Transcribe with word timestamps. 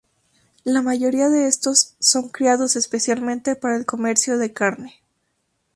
La 0.63 0.81
mayoría 0.81 1.29
de 1.29 1.45
estos 1.45 1.93
son 1.99 2.29
criados 2.29 2.75
especialmente 2.75 3.55
para 3.55 3.77
el 3.77 3.85
comercio 3.85 4.39
de 4.39 4.51
carne. 4.51 4.99